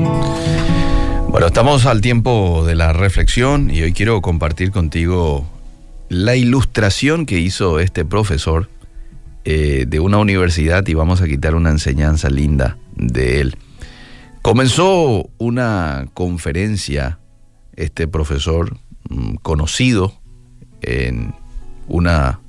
Bueno, 0.00 1.46
estamos 1.46 1.86
al 1.86 2.00
tiempo 2.00 2.64
de 2.66 2.74
la 2.74 2.92
reflexión 2.92 3.70
y 3.70 3.82
hoy 3.82 3.92
quiero 3.92 4.20
compartir 4.22 4.70
contigo 4.70 5.48
la 6.08 6.36
ilustración 6.36 7.26
que 7.26 7.38
hizo 7.38 7.80
este 7.80 8.04
profesor 8.04 8.68
eh, 9.44 9.86
de 9.88 10.00
una 10.00 10.18
universidad 10.18 10.86
y 10.86 10.94
vamos 10.94 11.20
a 11.20 11.26
quitar 11.26 11.54
una 11.54 11.70
enseñanza 11.70 12.30
linda 12.30 12.78
de 12.96 13.40
él. 13.40 13.56
Comenzó 14.42 15.28
una 15.38 16.06
conferencia, 16.14 17.18
este 17.76 18.06
profesor 18.08 18.76
mm, 19.08 19.34
conocido 19.36 20.14
en 20.80 21.34
una 21.88 22.40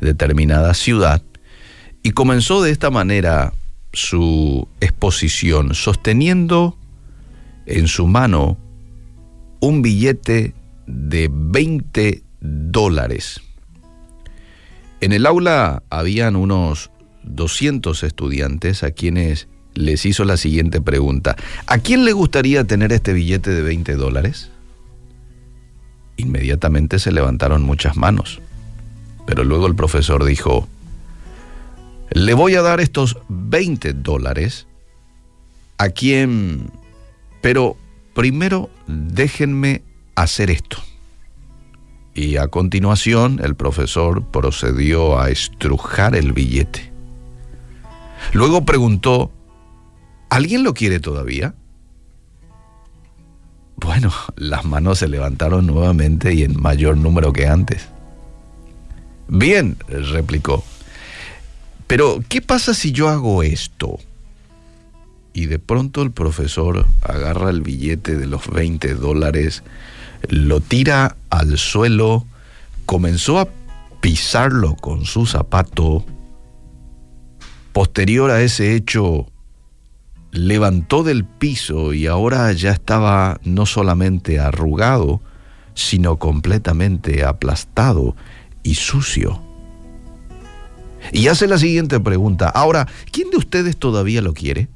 determinada 0.00 0.74
ciudad, 0.74 1.22
y 2.02 2.10
comenzó 2.10 2.62
de 2.62 2.70
esta 2.70 2.90
manera 2.90 3.52
su 3.92 4.68
exposición, 4.80 5.74
sosteniendo 5.74 6.76
en 7.66 7.88
su 7.88 8.06
mano 8.06 8.58
un 9.60 9.82
billete 9.82 10.54
de 10.86 11.28
20 11.30 12.22
dólares. 12.40 13.40
En 15.00 15.12
el 15.12 15.26
aula 15.26 15.82
habían 15.90 16.36
unos 16.36 16.90
200 17.24 18.02
estudiantes 18.02 18.82
a 18.82 18.90
quienes 18.90 19.48
les 19.74 20.04
hizo 20.04 20.24
la 20.24 20.36
siguiente 20.36 20.80
pregunta. 20.80 21.36
¿A 21.66 21.78
quién 21.78 22.04
le 22.04 22.12
gustaría 22.12 22.64
tener 22.64 22.92
este 22.92 23.12
billete 23.12 23.50
de 23.50 23.62
20 23.62 23.94
dólares? 23.94 24.50
Inmediatamente 26.16 26.98
se 26.98 27.12
levantaron 27.12 27.62
muchas 27.62 27.96
manos. 27.96 28.40
Pero 29.26 29.44
luego 29.44 29.66
el 29.66 29.74
profesor 29.74 30.24
dijo, 30.24 30.68
le 32.10 32.34
voy 32.34 32.54
a 32.54 32.62
dar 32.62 32.80
estos 32.80 33.18
20 33.28 33.92
dólares 33.94 34.66
a 35.78 35.88
quien... 35.88 36.70
Pero 37.42 37.76
primero 38.14 38.70
déjenme 38.86 39.82
hacer 40.14 40.50
esto. 40.50 40.78
Y 42.14 42.36
a 42.36 42.48
continuación 42.48 43.40
el 43.42 43.54
profesor 43.54 44.24
procedió 44.30 45.18
a 45.18 45.30
estrujar 45.30 46.14
el 46.14 46.32
billete. 46.32 46.92
Luego 48.32 48.64
preguntó, 48.64 49.30
¿alguien 50.30 50.62
lo 50.62 50.72
quiere 50.72 51.00
todavía? 51.00 51.54
Bueno, 53.76 54.12
las 54.36 54.64
manos 54.64 54.98
se 54.98 55.08
levantaron 55.08 55.66
nuevamente 55.66 56.32
y 56.32 56.44
en 56.44 56.60
mayor 56.60 56.96
número 56.96 57.32
que 57.32 57.46
antes. 57.46 57.88
Bien, 59.28 59.76
replicó. 59.88 60.62
Pero, 61.86 62.22
¿qué 62.28 62.40
pasa 62.40 62.74
si 62.74 62.92
yo 62.92 63.08
hago 63.08 63.42
esto? 63.42 63.98
Y 65.32 65.46
de 65.46 65.58
pronto 65.58 66.02
el 66.02 66.10
profesor 66.10 66.86
agarra 67.02 67.50
el 67.50 67.62
billete 67.62 68.16
de 68.16 68.26
los 68.26 68.48
20 68.48 68.94
dólares, 68.94 69.62
lo 70.28 70.60
tira 70.60 71.16
al 71.30 71.58
suelo, 71.58 72.26
comenzó 72.86 73.38
a 73.38 73.48
pisarlo 74.00 74.76
con 74.76 75.04
su 75.04 75.26
zapato. 75.26 76.04
Posterior 77.72 78.30
a 78.30 78.42
ese 78.42 78.74
hecho, 78.74 79.26
levantó 80.32 81.02
del 81.02 81.24
piso 81.24 81.92
y 81.92 82.06
ahora 82.06 82.52
ya 82.52 82.72
estaba 82.72 83.40
no 83.44 83.64
solamente 83.66 84.40
arrugado, 84.40 85.20
sino 85.74 86.18
completamente 86.18 87.24
aplastado 87.24 88.16
y 88.62 88.74
sucio. 88.74 89.40
Y 91.12 91.28
hace 91.28 91.46
la 91.46 91.58
siguiente 91.58 91.98
pregunta. 92.00 92.48
Ahora, 92.48 92.86
¿quién 93.10 93.30
de 93.30 93.36
ustedes 93.36 93.76
todavía 93.76 94.22
lo 94.22 94.34
quiere? 94.34 94.68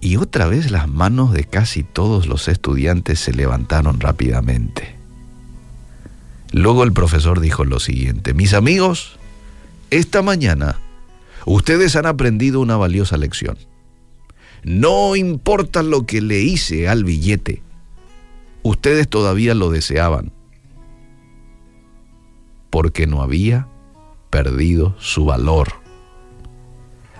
Y 0.00 0.16
otra 0.16 0.46
vez 0.46 0.70
las 0.70 0.88
manos 0.88 1.32
de 1.32 1.44
casi 1.44 1.82
todos 1.82 2.26
los 2.26 2.48
estudiantes 2.48 3.18
se 3.18 3.32
levantaron 3.32 4.00
rápidamente. 4.00 4.96
Luego 6.52 6.84
el 6.84 6.92
profesor 6.92 7.40
dijo 7.40 7.64
lo 7.64 7.80
siguiente, 7.80 8.34
mis 8.34 8.54
amigos, 8.54 9.18
esta 9.90 10.22
mañana 10.22 10.78
ustedes 11.44 11.96
han 11.96 12.06
aprendido 12.06 12.60
una 12.60 12.76
valiosa 12.76 13.16
lección. 13.16 13.58
No 14.62 15.16
importa 15.16 15.82
lo 15.82 16.06
que 16.06 16.20
le 16.20 16.40
hice 16.40 16.88
al 16.88 17.04
billete, 17.04 17.62
ustedes 18.62 19.08
todavía 19.08 19.54
lo 19.54 19.70
deseaban, 19.70 20.32
porque 22.70 23.06
no 23.06 23.22
había 23.22 23.68
perdido 24.30 24.96
su 24.98 25.24
valor. 25.24 25.68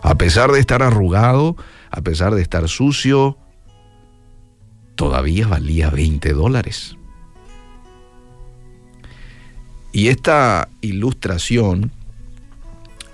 A 0.02 0.16
pesar 0.16 0.50
de 0.50 0.60
estar 0.60 0.82
arrugado, 0.82 1.56
a 1.96 2.02
pesar 2.02 2.34
de 2.34 2.42
estar 2.42 2.68
sucio, 2.68 3.38
todavía 4.96 5.48
valía 5.48 5.88
20 5.88 6.34
dólares. 6.34 6.94
Y 9.92 10.08
esta 10.08 10.68
ilustración 10.82 11.90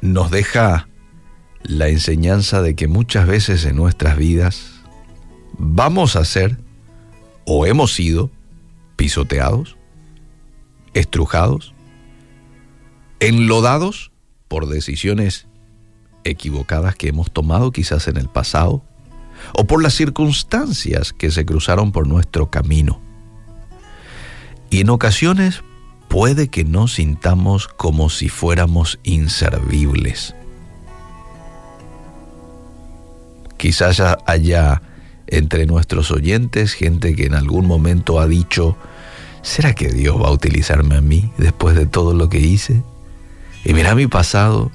nos 0.00 0.32
deja 0.32 0.88
la 1.62 1.90
enseñanza 1.90 2.60
de 2.60 2.74
que 2.74 2.88
muchas 2.88 3.28
veces 3.28 3.64
en 3.66 3.76
nuestras 3.76 4.16
vidas 4.16 4.82
vamos 5.58 6.16
a 6.16 6.24
ser 6.24 6.58
o 7.44 7.66
hemos 7.66 7.92
sido 7.92 8.32
pisoteados, 8.96 9.76
estrujados, 10.92 11.72
enlodados 13.20 14.10
por 14.48 14.66
decisiones 14.66 15.46
equivocadas 16.24 16.96
que 16.96 17.08
hemos 17.08 17.30
tomado 17.30 17.72
quizás 17.72 18.08
en 18.08 18.16
el 18.16 18.28
pasado 18.28 18.82
o 19.54 19.66
por 19.66 19.82
las 19.82 19.94
circunstancias 19.94 21.12
que 21.12 21.30
se 21.30 21.44
cruzaron 21.44 21.92
por 21.92 22.06
nuestro 22.06 22.50
camino. 22.50 23.00
Y 24.70 24.80
en 24.80 24.90
ocasiones 24.90 25.62
puede 26.08 26.48
que 26.48 26.64
nos 26.64 26.94
sintamos 26.94 27.68
como 27.68 28.10
si 28.10 28.28
fuéramos 28.28 28.98
inservibles. 29.02 30.34
Quizás 33.56 34.02
haya 34.26 34.82
entre 35.26 35.66
nuestros 35.66 36.10
oyentes 36.10 36.74
gente 36.74 37.14
que 37.14 37.26
en 37.26 37.34
algún 37.34 37.66
momento 37.66 38.20
ha 38.20 38.26
dicho, 38.26 38.76
¿será 39.42 39.74
que 39.74 39.88
Dios 39.88 40.20
va 40.20 40.28
a 40.28 40.32
utilizarme 40.32 40.96
a 40.96 41.00
mí 41.00 41.32
después 41.38 41.76
de 41.76 41.86
todo 41.86 42.12
lo 42.12 42.28
que 42.28 42.40
hice? 42.40 42.82
Y 43.64 43.72
mira 43.72 43.94
mi 43.94 44.06
pasado, 44.06 44.72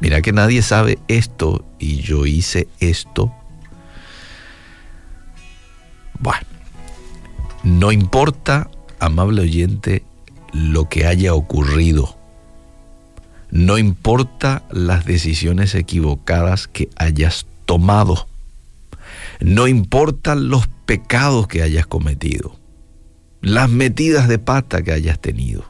mira 0.00 0.22
que 0.22 0.32
nadie 0.32 0.62
sabe 0.62 0.98
esto 1.08 1.64
y 1.78 1.96
yo 1.98 2.26
hice 2.26 2.68
esto. 2.80 3.32
Bueno, 6.18 6.46
no 7.62 7.92
importa, 7.92 8.70
amable 8.98 9.42
oyente, 9.42 10.02
lo 10.52 10.88
que 10.88 11.06
haya 11.06 11.34
ocurrido. 11.34 12.16
No 13.50 13.78
importa 13.78 14.64
las 14.70 15.04
decisiones 15.04 15.74
equivocadas 15.74 16.68
que 16.68 16.88
hayas 16.96 17.46
tomado. 17.64 18.28
No 19.40 19.68
importan 19.68 20.48
los 20.48 20.66
pecados 20.86 21.46
que 21.46 21.62
hayas 21.62 21.86
cometido. 21.86 22.56
Las 23.40 23.70
metidas 23.70 24.28
de 24.28 24.38
pata 24.38 24.82
que 24.82 24.92
hayas 24.92 25.20
tenido. 25.20 25.64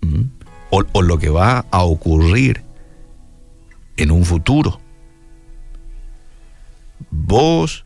¿Mm? 0.00 0.44
o, 0.92 1.02
lo 1.02 1.18
que 1.18 1.28
va 1.28 1.66
a 1.70 1.84
ocurrir 1.84 2.63
en 3.96 4.10
un 4.10 4.24
futuro. 4.24 4.80
Vos 7.10 7.84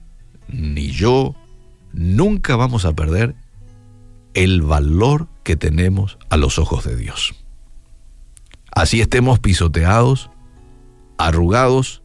ni 0.49 0.91
yo 0.91 1.35
nunca 1.93 2.57
vamos 2.57 2.85
a 2.85 2.95
perder 2.95 3.35
el 4.35 4.63
valor 4.63 5.29
que 5.43 5.57
tenemos 5.57 6.19
a 6.31 6.37
los 6.37 6.59
ojos 6.59 6.85
de 6.85 6.97
Dios. 6.97 7.35
Así 8.71 9.01
estemos 9.01 9.41
pisoteados, 9.41 10.31
arrugados 11.17 12.03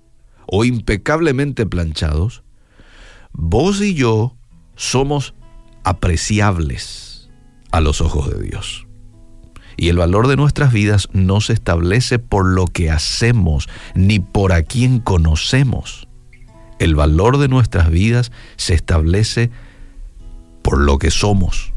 o 0.47 0.65
impecablemente 0.65 1.65
planchados, 1.65 2.43
vos 3.31 3.81
y 3.81 3.93
yo 3.93 4.35
somos 4.75 5.33
apreciables 5.83 7.29
a 7.71 7.81
los 7.81 8.01
ojos 8.01 8.31
de 8.31 8.41
Dios. 8.43 8.87
Y 9.83 9.89
el 9.89 9.97
valor 9.97 10.29
de 10.29 10.37
nuestras 10.37 10.71
vidas 10.71 11.09
no 11.11 11.41
se 11.41 11.51
establece 11.51 12.17
por 12.17 12.45
lo 12.45 12.67
que 12.67 12.89
hacemos 12.89 13.67
ni 13.95 14.21
por 14.21 14.53
a 14.53 14.63
quien 14.63 14.99
conocemos. 15.01 16.07
El 16.79 16.95
valor 16.95 17.37
de 17.37 17.49
nuestras 17.49 17.89
vidas 17.89 18.31
se 18.55 18.75
establece 18.75 19.51
por 20.61 20.79
lo 20.79 20.99
que 20.99 21.11
somos. 21.11 21.73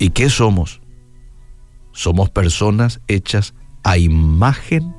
¿Y 0.00 0.10
qué 0.10 0.30
somos? 0.30 0.80
Somos 1.92 2.28
personas 2.28 3.00
hechas 3.06 3.54
a 3.84 3.98
imagen 3.98 4.96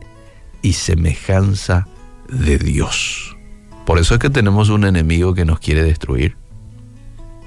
y 0.61 0.71
semejanza 0.71 1.89
de 2.29 2.57
Dios. 2.57 3.35
Por 3.85 3.99
eso 3.99 4.13
es 4.13 4.21
que 4.21 4.29
tenemos 4.29 4.69
un 4.69 4.85
enemigo 4.85 5.33
que 5.33 5.43
nos 5.43 5.59
quiere 5.59 5.83
destruir, 5.83 6.37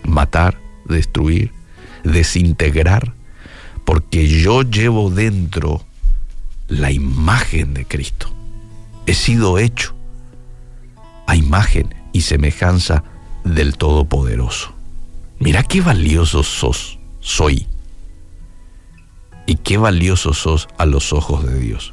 matar, 0.05 0.61
destruir, 0.85 1.59
desintegrar, 2.05 3.15
porque 3.85 4.29
yo 4.29 4.63
llevo 4.63 5.11
dentro 5.11 5.85
la 6.69 6.91
imagen 6.91 7.75
de 7.75 7.85
Cristo. 7.85 8.33
He 9.07 9.15
sido 9.15 9.59
hecho 9.59 9.95
a 11.27 11.37
imagen 11.37 11.95
y 12.13 12.23
semejanza 12.23 13.05
del 13.45 13.77
Todopoderoso. 13.77 14.73
Mira 15.39 15.63
qué 15.63 15.81
valioso 15.81 16.43
sos, 16.43 16.99
soy. 17.21 17.67
Y 19.47 19.57
qué 19.57 19.79
valioso 19.79 20.35
sos 20.35 20.69
a 20.79 20.87
los 20.87 21.13
ojos 21.13 21.45
de 21.45 21.59
Dios. 21.59 21.93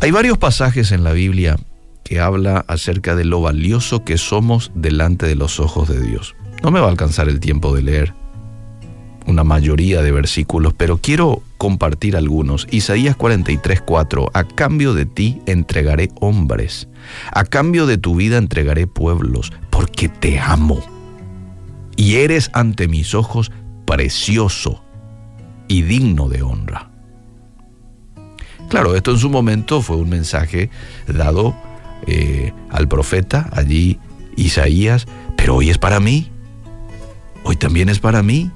Hay 0.00 0.10
varios 0.10 0.36
pasajes 0.36 0.92
en 0.92 1.04
la 1.04 1.12
Biblia 1.12 1.56
que 2.02 2.20
habla 2.20 2.64
acerca 2.68 3.14
de 3.14 3.24
lo 3.24 3.40
valioso 3.40 4.04
que 4.04 4.18
somos 4.18 4.70
delante 4.74 5.26
de 5.26 5.36
los 5.36 5.60
ojos 5.60 5.88
de 5.88 6.02
Dios. 6.02 6.34
No 6.64 6.70
me 6.70 6.80
va 6.80 6.86
a 6.86 6.90
alcanzar 6.90 7.28
el 7.28 7.40
tiempo 7.40 7.76
de 7.76 7.82
leer 7.82 8.14
una 9.26 9.44
mayoría 9.44 10.00
de 10.00 10.12
versículos, 10.12 10.72
pero 10.72 10.96
quiero 10.96 11.42
compartir 11.58 12.16
algunos. 12.16 12.66
Isaías 12.70 13.16
43, 13.16 13.82
4. 13.82 14.30
A 14.32 14.44
cambio 14.44 14.94
de 14.94 15.04
ti 15.04 15.42
entregaré 15.44 16.08
hombres, 16.20 16.88
a 17.32 17.44
cambio 17.44 17.86
de 17.86 17.98
tu 17.98 18.14
vida 18.14 18.38
entregaré 18.38 18.86
pueblos, 18.86 19.52
porque 19.68 20.08
te 20.08 20.40
amo. 20.40 20.80
Y 21.96 22.14
eres 22.16 22.48
ante 22.54 22.88
mis 22.88 23.14
ojos 23.14 23.52
precioso 23.84 24.82
y 25.68 25.82
digno 25.82 26.30
de 26.30 26.40
honra. 26.40 26.90
Claro, 28.70 28.94
esto 28.94 29.10
en 29.10 29.18
su 29.18 29.28
momento 29.28 29.82
fue 29.82 29.96
un 29.96 30.08
mensaje 30.08 30.70
dado 31.06 31.54
eh, 32.06 32.54
al 32.70 32.88
profeta, 32.88 33.50
allí 33.52 33.98
Isaías, 34.36 35.06
pero 35.36 35.56
hoy 35.56 35.68
es 35.68 35.76
para 35.76 36.00
mí, 36.00 36.30
hoy 37.44 37.56
también 37.56 37.88
es 37.88 38.00
para 38.00 38.22
mí. 38.22 38.50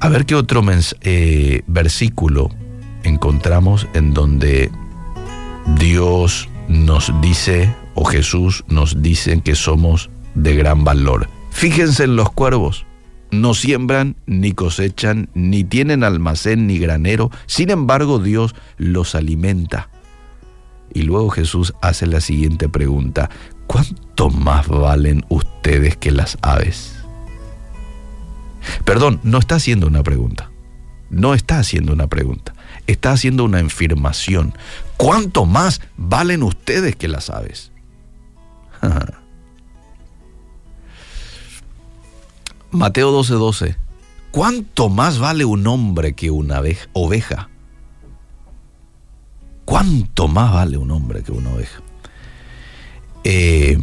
A 0.00 0.08
ver 0.08 0.26
qué 0.26 0.34
otro 0.34 0.62
eh, 1.02 1.62
versículo 1.66 2.50
encontramos 3.02 3.86
en 3.94 4.14
donde 4.14 4.70
Dios 5.78 6.48
nos 6.68 7.12
dice, 7.20 7.74
o 7.94 8.04
Jesús 8.04 8.64
nos 8.68 9.02
dice 9.02 9.40
que 9.40 9.54
somos 9.54 10.10
de 10.34 10.54
gran 10.54 10.84
valor. 10.84 11.28
Fíjense 11.50 12.04
en 12.04 12.16
los 12.16 12.30
cuervos. 12.30 12.86
No 13.30 13.54
siembran, 13.54 14.16
ni 14.26 14.52
cosechan, 14.52 15.28
ni 15.34 15.64
tienen 15.64 16.04
almacén, 16.04 16.66
ni 16.66 16.78
granero. 16.78 17.30
Sin 17.46 17.70
embargo, 17.70 18.18
Dios 18.18 18.54
los 18.78 19.14
alimenta. 19.14 19.90
Y 20.94 21.02
luego 21.02 21.28
Jesús 21.28 21.74
hace 21.82 22.06
la 22.06 22.20
siguiente 22.20 22.68
pregunta. 22.68 23.28
¿Cuánto 23.66 24.30
más 24.30 24.66
valen 24.68 25.24
ustedes 25.28 25.57
que 25.98 26.10
las 26.10 26.38
aves? 26.42 26.94
Perdón, 28.84 29.20
no 29.22 29.38
está 29.38 29.56
haciendo 29.56 29.86
una 29.86 30.02
pregunta. 30.02 30.50
No 31.10 31.34
está 31.34 31.58
haciendo 31.58 31.92
una 31.92 32.06
pregunta. 32.06 32.54
Está 32.86 33.12
haciendo 33.12 33.44
una 33.44 33.60
afirmación. 33.60 34.54
¿Cuánto 34.96 35.44
más 35.46 35.80
valen 35.96 36.42
ustedes 36.42 36.96
que 36.96 37.08
las 37.08 37.30
aves? 37.30 37.70
Mateo 42.70 43.10
12:12. 43.12 43.38
12. 43.38 43.76
¿Cuánto 44.30 44.88
más 44.90 45.18
vale 45.18 45.44
un 45.44 45.66
hombre 45.66 46.14
que 46.14 46.30
una 46.30 46.62
oveja? 46.92 47.48
¿Cuánto 49.64 50.28
más 50.28 50.52
vale 50.52 50.76
un 50.76 50.90
hombre 50.90 51.22
que 51.22 51.32
una 51.32 51.50
oveja? 51.50 51.80
Eh, 53.24 53.78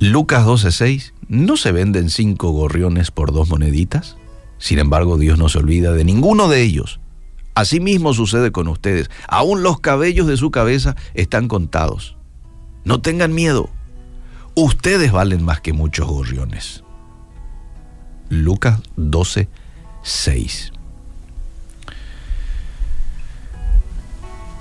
Lucas 0.00 0.46
12:6. 0.46 1.12
¿No 1.28 1.58
se 1.58 1.72
venden 1.72 2.08
cinco 2.08 2.50
gorriones 2.50 3.10
por 3.10 3.32
dos 3.32 3.50
moneditas? 3.50 4.16
Sin 4.56 4.78
embargo, 4.78 5.18
Dios 5.18 5.38
no 5.38 5.50
se 5.50 5.58
olvida 5.58 5.92
de 5.92 6.04
ninguno 6.04 6.48
de 6.48 6.62
ellos. 6.62 7.00
Asimismo 7.54 8.14
sucede 8.14 8.50
con 8.50 8.66
ustedes. 8.68 9.10
Aún 9.28 9.62
los 9.62 9.80
cabellos 9.80 10.26
de 10.26 10.38
su 10.38 10.50
cabeza 10.50 10.96
están 11.12 11.48
contados. 11.48 12.16
No 12.84 13.02
tengan 13.02 13.34
miedo. 13.34 13.68
Ustedes 14.54 15.12
valen 15.12 15.44
más 15.44 15.60
que 15.60 15.74
muchos 15.74 16.08
gorriones. 16.08 16.82
Lucas 18.30 18.80
12, 18.96 19.48
6. 20.02 20.72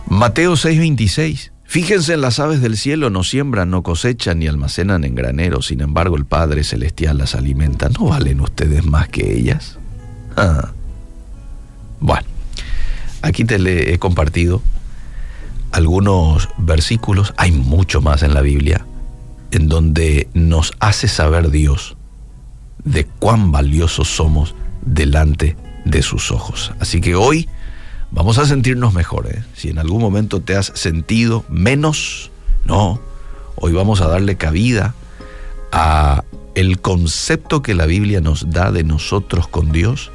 Mateo 0.07 0.57
6, 0.57 0.79
26. 0.79 1.53
Fíjense 1.69 2.13
en 2.15 2.21
las 2.21 2.39
aves 2.39 2.61
del 2.61 2.77
cielo, 2.77 3.11
no 3.11 3.23
siembran, 3.23 3.69
no 3.69 3.83
cosechan 3.83 4.39
ni 4.39 4.47
almacenan 4.47 5.03
en 5.03 5.13
graneros, 5.13 5.67
sin 5.67 5.81
embargo 5.81 6.17
el 6.17 6.25
Padre 6.25 6.63
Celestial 6.63 7.19
las 7.19 7.35
alimenta. 7.35 7.89
¿No 7.89 8.05
valen 8.05 8.41
ustedes 8.41 8.83
más 8.83 9.07
que 9.07 9.37
ellas? 9.37 9.77
Ah. 10.35 10.71
Bueno, 11.99 12.25
aquí 13.21 13.45
te 13.45 13.59
le 13.59 13.93
he 13.93 13.99
compartido 13.99 14.63
algunos 15.71 16.49
versículos, 16.57 17.35
hay 17.37 17.51
mucho 17.51 18.01
más 18.01 18.23
en 18.23 18.33
la 18.33 18.41
Biblia, 18.41 18.87
en 19.51 19.67
donde 19.67 20.27
nos 20.33 20.73
hace 20.79 21.07
saber 21.07 21.51
Dios 21.51 21.97
de 22.83 23.05
cuán 23.05 23.51
valiosos 23.51 24.07
somos 24.07 24.55
delante 24.81 25.55
de 25.85 26.01
sus 26.01 26.31
ojos. 26.31 26.73
Así 26.79 26.99
que 26.99 27.13
hoy 27.13 27.47
vamos 28.11 28.37
a 28.37 28.45
sentirnos 28.45 28.93
mejores. 28.93 29.37
¿eh? 29.37 29.43
Si 29.55 29.69
en 29.69 29.79
algún 29.79 30.01
momento 30.01 30.41
te 30.41 30.55
has 30.55 30.71
sentido 30.75 31.45
menos, 31.49 32.31
no, 32.65 32.99
hoy 33.55 33.73
vamos 33.73 34.01
a 34.01 34.07
darle 34.07 34.35
cabida 34.37 34.95
a 35.71 36.23
el 36.55 36.79
concepto 36.79 37.61
que 37.61 37.75
la 37.75 37.85
Biblia 37.85 38.21
nos 38.21 38.49
da 38.49 38.71
de 38.71 38.83
nosotros 38.83 39.47
con 39.47 39.71
Dios, 39.71 40.11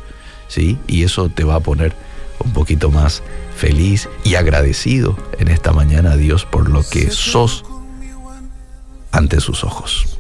¿sí? 0.49 0.79
Y 0.87 1.05
eso 1.05 1.29
te 1.29 1.45
va 1.45 1.57
a 1.57 1.61
poner 1.61 1.95
un 2.41 2.53
poquito 2.53 2.91
más 2.91 3.23
feliz 3.57 4.09
y 4.25 4.35
agradecido 4.35 5.17
en 5.39 5.49
esta 5.49 5.73
mañana 5.73 6.13
a 6.13 6.17
Dios 6.17 6.45
por 6.45 6.69
lo 6.69 6.83
que 6.83 7.11
sos 7.11 7.65
ante 9.13 9.41
sus 9.41 9.65
ojos. 9.65 10.14